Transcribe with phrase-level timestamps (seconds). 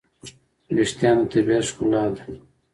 [0.75, 2.23] وېښتيان د طبیعت ښکلا ده.